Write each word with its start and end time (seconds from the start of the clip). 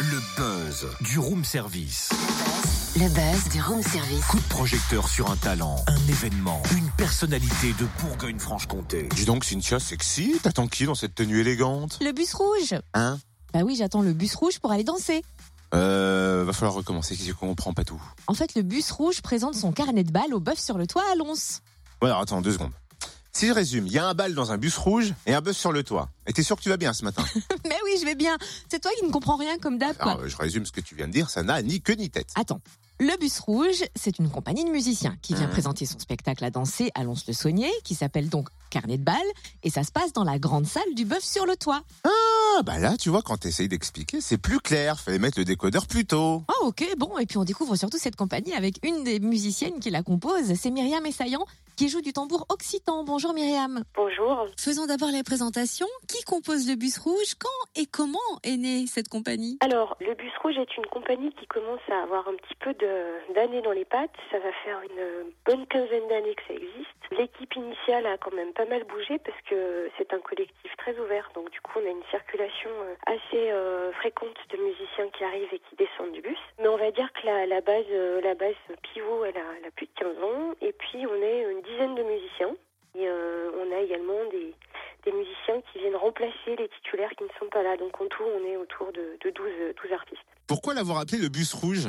Le 0.00 0.20
buzz 0.36 0.86
du 1.00 1.18
room 1.18 1.44
service. 1.44 2.10
Le 2.96 3.08
buzz 3.08 3.48
du 3.50 3.62
room 3.62 3.82
service. 3.82 4.24
Coup 4.26 4.38
de 4.38 4.48
projecteur 4.48 5.08
sur 5.08 5.30
un 5.30 5.36
talent, 5.36 5.76
un 5.86 6.08
événement, 6.08 6.62
une 6.76 6.90
personnalité 6.90 7.72
de 7.78 7.86
Bourgogne-Franche-Comté. 8.00 9.08
Dis 9.14 9.24
donc, 9.24 9.44
Cynthia, 9.44 9.80
sexy. 9.80 10.36
T'attends 10.42 10.68
qui 10.68 10.84
dans 10.84 10.94
cette 10.94 11.14
tenue 11.14 11.40
élégante? 11.40 11.98
Le 12.02 12.12
bus 12.12 12.34
rouge. 12.34 12.74
Hein? 12.92 13.18
Bah 13.54 13.60
oui, 13.64 13.74
j'attends 13.76 14.02
le 14.02 14.12
bus 14.12 14.34
rouge 14.34 14.58
pour 14.60 14.72
aller 14.72 14.84
danser. 14.84 15.24
Euh, 15.74 16.44
va 16.46 16.52
falloir 16.52 16.74
recommencer, 16.74 17.14
je 17.14 17.32
comprends 17.32 17.72
pas 17.72 17.84
tout. 17.84 18.02
En 18.26 18.34
fait, 18.34 18.54
le 18.54 18.62
bus 18.62 18.90
rouge 18.90 19.22
présente 19.22 19.54
son 19.54 19.72
carnet 19.72 20.04
de 20.04 20.12
balles 20.12 20.34
au 20.34 20.40
bœuf 20.40 20.58
sur 20.58 20.76
le 20.76 20.86
toit 20.86 21.04
à 21.10 21.14
Lons. 21.14 21.60
Bon 22.00 22.08
alors, 22.08 22.20
attends, 22.20 22.42
deux 22.42 22.52
secondes. 22.52 22.72
Si 23.34 23.46
je 23.48 23.52
résume, 23.52 23.86
il 23.86 23.92
y 23.92 23.98
a 23.98 24.06
un 24.06 24.12
bal 24.12 24.34
dans 24.34 24.52
un 24.52 24.58
bus 24.58 24.76
rouge 24.76 25.14
et 25.26 25.32
un 25.32 25.40
bus 25.40 25.56
sur 25.56 25.72
le 25.72 25.82
toit. 25.82 26.10
Et 26.26 26.34
t'es 26.34 26.42
sûr 26.42 26.54
que 26.56 26.60
tu 26.62 26.68
vas 26.68 26.76
bien 26.76 26.92
ce 26.92 27.02
matin? 27.02 27.24
Mais 27.64 27.76
oui, 27.84 27.92
je 27.98 28.04
vais 28.04 28.14
bien. 28.14 28.36
C'est 28.70 28.78
toi 28.80 28.90
qui 28.98 29.06
ne 29.06 29.10
comprends 29.10 29.36
rien 29.36 29.56
comme 29.58 29.78
d'hab, 29.78 29.96
euh, 30.06 30.28
Je 30.28 30.36
résume 30.36 30.66
ce 30.66 30.72
que 30.72 30.82
tu 30.82 30.94
viens 30.94 31.08
de 31.08 31.12
dire, 31.12 31.30
ça 31.30 31.42
n'a 31.42 31.62
ni 31.62 31.80
queue 31.80 31.94
ni 31.94 32.10
tête. 32.10 32.28
Attends. 32.34 32.60
Le 33.00 33.18
Bus 33.18 33.40
Rouge, 33.40 33.82
c'est 33.96 34.18
une 34.18 34.28
compagnie 34.30 34.64
de 34.64 34.70
musiciens 34.70 35.16
qui 35.22 35.34
vient 35.34 35.46
Mhm. 35.46 35.52
présenter 35.52 35.86
son 35.86 35.98
spectacle 35.98 36.44
à 36.44 36.50
danser 36.50 36.90
à 36.94 37.02
Lons-le-Saunier, 37.02 37.70
qui 37.82 37.94
s'appelle 37.96 38.28
donc 38.28 38.48
Carnet 38.70 38.96
de 38.98 39.02
balles, 39.02 39.16
et 39.64 39.70
ça 39.70 39.82
se 39.82 39.90
passe 39.90 40.12
dans 40.12 40.22
la 40.24 40.38
grande 40.38 40.66
salle 40.66 40.94
du 40.94 41.04
bœuf 41.04 41.24
sur 41.24 41.44
le 41.46 41.56
toit. 41.56 41.82
Ah 42.04 42.62
bah 42.64 42.78
là, 42.78 42.96
tu 42.98 43.08
vois, 43.08 43.22
quand 43.22 43.38
t'essayes 43.38 43.66
d'expliquer, 43.68 44.20
c'est 44.20 44.38
plus 44.38 44.60
clair. 44.60 45.00
Fallait 45.00 45.18
mettre 45.18 45.38
le 45.38 45.44
décodeur 45.44 45.86
plus 45.86 46.04
tôt. 46.04 46.44
Ah 46.48 46.64
ok, 46.64 46.86
bon, 46.98 47.18
et 47.18 47.26
puis 47.26 47.38
on 47.38 47.44
découvre 47.44 47.74
surtout 47.76 47.98
cette 47.98 48.14
compagnie 48.14 48.52
avec 48.54 48.76
une 48.86 49.02
des 49.04 49.18
musiciennes 49.20 49.80
qui 49.80 49.90
la 49.90 50.02
compose, 50.02 50.54
c'est 50.54 50.70
Myriam 50.70 51.04
Essayan, 51.04 51.44
qui 51.76 51.88
joue 51.88 52.00
du 52.00 52.12
tambour 52.12 52.46
occitan. 52.48 53.04
Bonjour 53.04 53.32
Myriam. 53.34 53.82
Bonjour. 53.94 54.46
Faisons 54.58 54.86
d'abord 54.86 55.10
les 55.10 55.22
présentations. 55.22 55.88
Qui 56.08 56.22
compose 56.24 56.68
le 56.68 56.76
Bus 56.76 56.98
Rouge? 56.98 57.34
Quand 57.38 57.48
et 57.80 57.86
comment 57.86 58.18
est 58.44 58.56
née 58.56 58.86
cette 58.86 59.08
compagnie? 59.08 59.58
Alors, 59.60 59.96
le 60.00 60.14
Bus 60.14 60.32
Rouge 60.42 60.58
est 60.58 60.76
une 60.76 60.86
compagnie 60.86 61.32
qui 61.32 61.46
commence 61.46 61.80
à 61.90 62.02
avoir 62.02 62.28
un 62.28 62.34
petit 62.34 62.54
peu 62.60 62.74
d'années 63.34 63.62
dans 63.62 63.72
les 63.72 63.84
pattes. 63.84 64.14
Ça 64.30 64.38
va 64.38 64.52
faire 64.64 64.80
une 64.82 65.32
bonne 65.46 65.66
quinzaine 65.66 66.06
d'années 66.08 66.34
que 66.34 66.42
ça 66.48 66.54
existe. 66.54 67.02
L'équipe 67.18 67.54
initiale 67.56 68.06
a 68.06 68.16
quand 68.16 68.34
même 68.34 68.52
pas 68.52 68.64
mal 68.66 68.84
bougé 68.84 69.18
parce 69.18 69.40
que 69.48 69.90
c'est 69.98 70.12
un 70.12 70.20
collectif 70.20 70.76
très 70.78 70.98
ouvert. 70.98 71.30
Donc, 71.34 71.50
du 71.50 71.60
coup, 71.60 71.78
on 71.82 71.86
a 71.86 71.90
une 71.90 72.04
circulation 72.10 72.70
euh, 72.70 72.94
assez 73.06 73.50
euh, 73.50 73.92
fréquente 73.92 74.36
de 74.50 74.56
musiciens 74.58 75.08
qui 75.16 75.24
arrivent 75.24 75.52
et 75.52 75.60
qui 75.60 75.76
descendent 75.76 76.12
du 76.12 76.20
bus. 76.20 76.38
Mais 76.58 76.68
on 76.68 76.76
va 76.76 76.90
dire 76.90 77.12
que 77.12 77.26
la, 77.26 77.46
la 77.46 77.60
base, 77.60 77.84
euh, 77.90 78.20
la 78.22 78.34
base 78.34 78.54
pivot, 78.82 79.24
elle 79.24 79.36
a, 79.36 79.46
elle 79.58 79.66
a 79.66 79.70
plus 79.70 79.86
de 79.86 79.92
15 79.96 80.08
ans. 80.22 80.54
Et 80.60 80.72
puis, 80.72 81.06
on 81.06 81.22
est 81.22 81.42
une 81.50 81.61
dizaine 81.62 81.94
de 81.94 82.02
musiciens. 82.02 82.54
Et 82.94 83.08
euh, 83.08 83.50
on 83.58 83.74
a 83.74 83.80
également 83.80 84.24
des, 84.30 84.54
des 85.04 85.12
musiciens 85.12 85.60
qui 85.72 85.78
viennent 85.78 85.96
remplacer 85.96 86.56
les 86.58 86.68
titulaires 86.68 87.10
qui 87.16 87.24
ne 87.24 87.30
sont 87.38 87.48
pas 87.50 87.62
là. 87.62 87.76
Donc 87.76 88.00
en 88.00 88.06
tout, 88.06 88.24
on 88.24 88.46
est 88.46 88.56
autour 88.56 88.92
de, 88.92 89.16
de 89.20 89.30
12, 89.30 89.46
euh, 89.60 89.72
12 89.82 89.92
artistes. 89.92 90.22
Pourquoi 90.46 90.74
l'avoir 90.74 90.98
appelé 90.98 91.18
le 91.18 91.28
bus 91.28 91.54
rouge? 91.54 91.88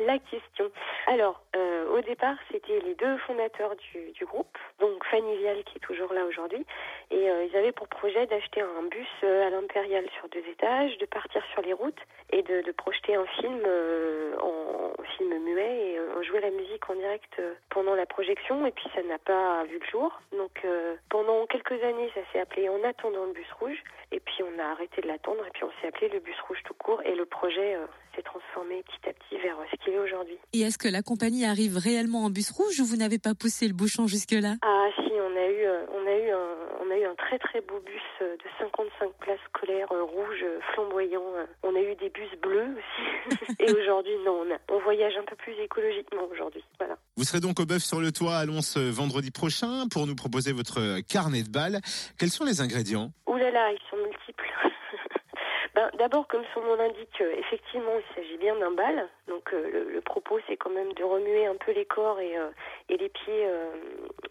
La 0.00 0.18
question. 0.18 0.70
Alors, 1.08 1.42
euh, 1.56 1.90
au 1.90 2.00
départ, 2.00 2.36
c'était 2.50 2.80
les 2.80 2.94
deux 2.94 3.18
fondateurs 3.18 3.74
du, 3.76 4.12
du 4.12 4.24
groupe, 4.24 4.56
donc 4.78 5.04
Fanny 5.10 5.36
Vial 5.38 5.64
qui 5.64 5.76
est 5.76 5.80
toujours 5.80 6.12
là 6.12 6.24
aujourd'hui, 6.24 6.64
et 7.10 7.30
euh, 7.30 7.46
ils 7.50 7.56
avaient 7.56 7.72
pour 7.72 7.88
projet 7.88 8.26
d'acheter 8.26 8.60
un 8.60 8.82
bus 8.90 9.08
euh, 9.24 9.46
à 9.46 9.50
l'Impérial 9.50 10.04
sur 10.18 10.28
deux 10.28 10.44
étages, 10.50 10.96
de 10.98 11.06
partir 11.06 11.42
sur 11.52 11.62
les 11.62 11.72
routes 11.72 12.00
et 12.30 12.42
de, 12.42 12.60
de 12.60 12.72
projeter 12.72 13.14
un 13.14 13.26
film 13.40 13.62
euh, 13.66 14.36
en 14.40 14.92
film 15.16 15.42
muet 15.42 15.92
et 15.92 15.98
euh, 15.98 16.22
jouer 16.22 16.40
la 16.40 16.50
musique 16.50 16.88
en 16.90 16.94
direct 16.94 17.40
pendant 17.70 17.94
la 17.94 18.04
projection. 18.04 18.66
Et 18.66 18.72
puis 18.72 18.84
ça 18.94 19.02
n'a 19.02 19.18
pas 19.18 19.64
vu 19.64 19.78
le 19.78 19.86
jour. 19.90 20.20
Donc 20.36 20.66
pendant 21.08 21.46
quelques 21.46 21.82
années, 21.82 22.10
ça 22.14 22.20
s'est 22.32 22.40
appelé 22.40 22.68
En 22.68 22.82
attendant 22.84 23.24
le 23.24 23.32
bus 23.32 23.50
rouge. 23.58 23.82
Et 24.12 24.20
puis 24.20 24.42
on 24.42 24.58
a 24.58 24.66
arrêté 24.66 25.02
de 25.02 25.06
l'attendre 25.06 25.44
et 25.46 25.50
puis 25.50 25.64
on 25.64 25.70
s'est 25.80 25.88
appelé 25.88 26.08
le 26.08 26.20
bus 26.20 26.36
rouge 26.46 26.58
tout 26.64 26.74
court. 26.74 27.02
Et 27.04 27.14
le 27.14 27.24
projet 27.24 27.76
s'est 28.14 28.22
transformé 28.22 28.82
petit 28.82 29.08
à 29.08 29.12
petit 29.12 29.38
vers 29.42 29.56
ce 29.70 29.76
qu'il 29.76 29.94
est 29.94 29.98
aujourd'hui. 29.98 30.38
Et 30.52 30.60
est-ce 30.60 30.78
que 30.78 30.88
la 30.88 31.02
compagnie 31.02 31.44
arrive 31.44 31.76
réellement 31.76 32.24
en 32.24 32.30
bus 32.30 32.50
rouge 32.50 32.80
ou 32.80 32.84
vous 32.84 32.96
n'avez 32.96 33.18
pas 33.18 33.34
poussé 33.34 33.66
le 33.66 33.74
bouchon 33.74 34.06
jusque-là? 34.06 34.54
Ah 34.62 34.88
si, 34.96 35.07
eu, 35.58 35.64
euh, 35.64 35.84
on 35.92 36.06
a 36.06 36.16
eu 36.16 36.30
un, 36.30 36.54
on 36.86 36.90
a 36.90 36.96
eu 36.98 37.04
un 37.04 37.14
très 37.14 37.38
très 37.38 37.60
beau 37.60 37.80
bus 37.80 38.00
euh, 38.22 38.36
de 38.36 38.44
55 38.58 39.10
places 39.20 39.38
scolaires 39.54 39.90
euh, 39.92 40.02
rouges 40.04 40.44
flamboyants. 40.74 41.22
On 41.62 41.74
a 41.74 41.80
eu 41.80 41.94
des 41.96 42.08
bus 42.10 42.30
bleus 42.40 42.68
aussi. 42.78 43.56
et 43.58 43.70
aujourd'hui, 43.72 44.14
non, 44.24 44.44
on, 44.46 44.54
a- 44.54 44.58
on 44.74 44.78
voyage 44.80 45.14
un 45.18 45.24
peu 45.24 45.36
plus 45.36 45.54
écologiquement 45.60 46.22
aujourd'hui. 46.32 46.64
Voilà. 46.78 46.96
Vous 47.16 47.24
serez 47.24 47.40
donc 47.40 47.58
au 47.60 47.66
bœuf 47.66 47.82
sur 47.82 48.00
le 48.00 48.12
toit 48.12 48.36
à 48.36 48.44
Lons 48.46 48.60
vendredi 48.92 49.30
prochain 49.30 49.86
pour 49.90 50.06
nous 50.06 50.14
proposer 50.14 50.52
votre 50.52 51.00
carnet 51.00 51.42
de 51.42 51.50
balles. 51.50 51.80
Quels 52.18 52.30
sont 52.30 52.44
les 52.44 52.60
ingrédients? 52.60 53.10
Ouh 53.26 53.36
là 53.36 53.50
là, 53.50 53.72
ils 53.72 53.78
sont. 53.90 53.97
Ben, 55.78 55.90
D'abord, 55.96 56.26
comme 56.26 56.42
son 56.54 56.60
nom 56.62 56.74
l'indique, 56.74 57.20
euh, 57.20 57.32
effectivement, 57.38 57.92
il 57.96 58.14
s'agit 58.16 58.36
bien 58.38 58.56
d'un 58.56 58.72
bal. 58.72 59.08
Donc 59.28 59.54
euh, 59.54 59.92
le, 59.94 60.00
propos, 60.00 60.40
c'est 60.48 60.56
quand 60.56 60.70
même 60.70 60.92
de 60.94 61.04
remuer 61.04 61.46
un 61.46 61.54
peu 61.54 61.70
les 61.70 61.84
corps 61.84 62.18
et, 62.18 62.36
euh, 62.36 62.48
les 62.88 63.08
pieds 63.08 63.46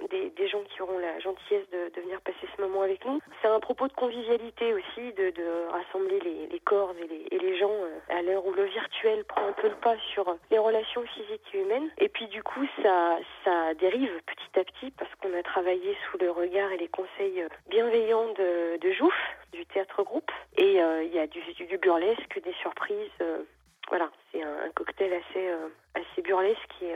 des, 0.09 0.47
gens 0.49 0.61
qui 0.63 0.81
auront 0.81 0.97
la 0.97 1.19
gentillesse 1.19 1.69
de, 1.71 2.01
venir 2.01 2.19
passer 2.21 2.47
ce 2.55 2.61
moment 2.61 2.81
avec 2.81 3.05
nous. 3.05 3.21
C'est 3.41 3.47
un 3.47 3.61
propos 3.61 3.87
de 3.87 3.93
convivialité 3.93 4.73
aussi, 4.73 5.13
de, 5.13 5.31
rassembler 5.71 6.19
les, 6.51 6.59
corps 6.59 6.93
et 7.31 7.37
les, 7.37 7.57
gens 7.57 7.71
à 8.09 8.21
l'heure 8.21 8.45
où 8.45 8.51
le 8.51 8.65
virtuel 8.65 9.23
prend 9.25 9.47
un 9.47 9.53
peu 9.53 9.69
le 9.69 9.75
pas 9.75 9.95
sur 10.13 10.35
les 10.51 10.57
relations 10.57 11.03
physiques 11.03 11.47
et 11.53 11.59
humaines. 11.59 11.89
Et 11.97 12.09
puis 12.09 12.27
du 12.27 12.43
coup, 12.43 12.65
ça, 12.83 13.73
dérive 13.75 14.11
petit 14.25 14.59
à 14.59 14.63
petit 14.63 14.91
parce 14.91 15.13
qu'on 15.15 15.33
a 15.37 15.43
travaillé 15.43 15.95
sous 16.09 16.17
le 16.17 16.31
regard 16.31 16.71
et 16.71 16.77
les 16.77 16.89
conseils 16.89 17.45
bienveillants 17.69 18.33
de, 18.33 18.77
de 18.77 18.91
Jouf, 18.91 19.15
du 19.51 19.65
théâtre 19.65 20.03
groupe. 20.03 20.31
Et 20.57 20.81
euh, 20.81 21.03
il 21.03 21.13
y 21.13 21.19
a 21.19 21.27
du, 21.27 21.41
du, 21.53 21.65
du 21.65 21.77
burlesque, 21.77 22.41
des 22.43 22.53
surprises. 22.61 23.11
euh, 23.21 23.43
voilà, 23.89 24.11
c'est 24.31 24.43
un, 24.43 24.57
un 24.65 24.69
cocktail 24.75 25.13
assez, 25.13 25.47
euh, 25.47 25.67
assez 25.93 26.21
burlesque 26.21 26.73
et, 26.81 26.93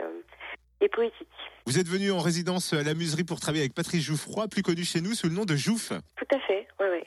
et 0.84 0.88
poétique. 0.88 1.28
Vous 1.66 1.78
êtes 1.78 1.88
venu 1.88 2.10
en 2.10 2.18
résidence 2.18 2.72
à 2.72 2.82
la 2.82 2.94
muserie 2.94 3.24
pour 3.24 3.40
travailler 3.40 3.62
avec 3.62 3.74
Patrice 3.74 4.02
Jouffroy, 4.02 4.48
plus 4.48 4.62
connu 4.62 4.84
chez 4.84 5.00
nous 5.00 5.14
sous 5.14 5.28
le 5.28 5.34
nom 5.34 5.44
de 5.44 5.56
Jouf. 5.56 5.92
Tout 6.16 6.36
à 6.36 6.38
fait, 6.40 6.66
ouais, 6.80 6.88
ouais. 6.90 7.06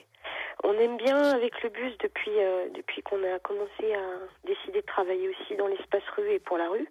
On 0.64 0.74
aime 0.80 0.98
bien 0.98 1.18
avec 1.18 1.62
le 1.62 1.70
bus 1.70 1.96
depuis 2.00 2.32
euh, 2.40 2.70
depuis 2.74 3.04
qu'on 3.04 3.22
a 3.24 3.38
commencé 3.40 3.94
à 3.94 4.48
décider 4.48 4.82
de 4.82 4.86
travailler 4.88 5.30
aussi 5.30 5.56
dans 5.58 5.68
l'espace 5.68 6.02
rue 6.18 6.32
et 6.32 6.40
pour 6.40 6.58
la 6.58 6.70
rue, 6.70 6.88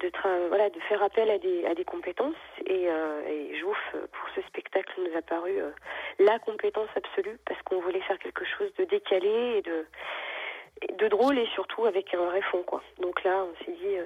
de 0.00 0.08
tra- 0.08 0.48
voilà 0.48 0.70
de 0.70 0.80
faire 0.88 1.02
appel 1.02 1.28
à 1.28 1.38
des 1.38 1.66
à 1.66 1.74
des 1.74 1.84
compétences 1.84 2.34
et, 2.64 2.88
euh, 2.88 3.20
et 3.28 3.58
Jouf 3.60 3.76
pour 3.92 4.06
ce 4.06 4.11
spectacle 4.72 5.00
nous 5.00 5.16
a 5.16 5.22
paru 5.22 5.58
euh, 5.58 5.70
la 6.18 6.38
compétence 6.38 6.88
absolue 6.96 7.38
parce 7.46 7.60
qu'on 7.62 7.80
voulait 7.80 8.00
faire 8.00 8.18
quelque 8.18 8.44
chose 8.44 8.72
de 8.78 8.84
décalé 8.84 9.58
et 9.58 9.62
de 9.62 9.86
de 10.98 11.08
drôle 11.08 11.38
et 11.38 11.46
surtout 11.54 11.84
avec 11.84 12.12
un 12.14 12.24
vrai 12.24 12.40
fond 12.42 12.62
quoi. 12.62 12.82
Donc 12.98 13.22
là 13.22 13.44
on 13.44 13.64
s'est 13.64 13.72
dit 13.72 13.96
euh, 13.96 14.04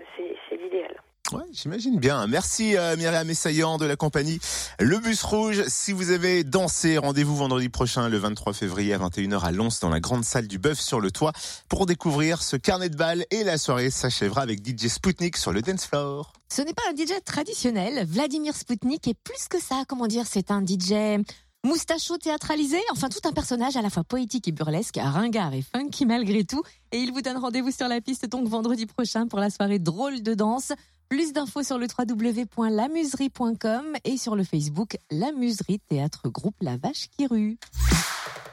c'est 0.48 0.56
l'idéal. 0.56 1.00
Ouais, 1.32 1.42
j'imagine 1.52 1.98
bien. 1.98 2.26
Merci 2.28 2.76
euh, 2.76 2.96
Myriam 2.96 3.28
Essayan 3.28 3.78
de 3.78 3.84
la 3.84 3.96
compagnie 3.96 4.38
Le 4.78 4.98
Bus 4.98 5.22
Rouge. 5.24 5.64
Si 5.66 5.90
vous 5.90 6.10
avez 6.10 6.44
dansé, 6.44 6.98
rendez-vous 6.98 7.34
vendredi 7.34 7.68
prochain, 7.68 8.08
le 8.08 8.16
23 8.18 8.52
février 8.52 8.94
à 8.94 8.98
21h 8.98 9.40
à 9.40 9.50
Lons, 9.50 9.68
dans 9.80 9.88
la 9.88 9.98
grande 9.98 10.24
salle 10.24 10.46
du 10.46 10.58
Bœuf 10.58 10.78
sur 10.78 11.00
le 11.00 11.10
toit, 11.10 11.32
pour 11.68 11.86
découvrir 11.86 12.42
ce 12.42 12.56
carnet 12.56 12.90
de 12.90 12.96
balles. 12.96 13.24
Et 13.32 13.42
la 13.42 13.58
soirée 13.58 13.90
s'achèvera 13.90 14.42
avec 14.42 14.64
DJ 14.64 14.86
Spoutnik 14.86 15.36
sur 15.36 15.52
le 15.52 15.62
dance 15.62 15.86
floor. 15.86 16.32
Ce 16.48 16.62
n'est 16.62 16.74
pas 16.74 16.84
un 16.90 16.94
DJ 16.94 17.14
traditionnel. 17.24 18.06
Vladimir 18.06 18.54
Spoutnik 18.54 19.08
est 19.08 19.18
plus 19.24 19.48
que 19.50 19.60
ça. 19.60 19.82
Comment 19.88 20.06
dire 20.06 20.26
C'est 20.28 20.52
un 20.52 20.64
DJ 20.64 21.20
moustacho 21.64 22.18
théâtralisé. 22.18 22.78
Enfin, 22.92 23.08
tout 23.08 23.26
un 23.28 23.32
personnage 23.32 23.76
à 23.76 23.82
la 23.82 23.90
fois 23.90 24.04
poétique 24.04 24.46
et 24.46 24.52
burlesque, 24.52 25.00
ringard 25.02 25.54
et 25.54 25.62
funky 25.62 26.06
malgré 26.06 26.44
tout. 26.44 26.62
Et 26.92 26.98
il 26.98 27.12
vous 27.12 27.20
donne 27.20 27.36
rendez-vous 27.36 27.72
sur 27.72 27.88
la 27.88 28.00
piste 28.00 28.26
donc 28.26 28.46
vendredi 28.46 28.86
prochain 28.86 29.26
pour 29.26 29.40
la 29.40 29.50
soirée 29.50 29.80
drôle 29.80 30.22
de 30.22 30.34
danse. 30.34 30.72
Plus 31.08 31.32
d'infos 31.32 31.62
sur 31.62 31.78
le 31.78 31.86
www.lamuserie.com 31.86 33.84
et 34.04 34.16
sur 34.16 34.34
le 34.34 34.42
Facebook 34.42 34.96
La 35.10 35.30
Muserie 35.30 35.78
Théâtre 35.78 36.28
Groupe 36.28 36.56
La 36.60 36.76
Vache 36.76 37.08
qui 37.16 37.26
rue. 37.28 37.58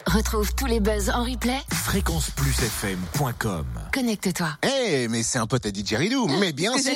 Retrouve 0.05 0.53
tous 0.53 0.67
les 0.67 0.79
buzz 0.79 1.09
en 1.09 1.23
replay. 1.23 1.57
Fréquenceplusfm.com 1.71 3.65
Connecte-toi. 3.91 4.49
Eh, 4.61 5.07
mais 5.07 5.23
c'est 5.23 5.39
un 5.39 5.47
pote 5.47 5.65
à 5.65 5.69
DJ 5.69 5.93
Ridou, 5.93 6.27
mais 6.39 6.51
bien 6.53 6.77
sûr 6.77 6.93